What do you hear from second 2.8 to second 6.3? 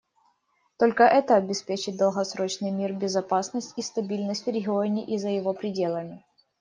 безопасность и стабильность в регионе и за его пределами.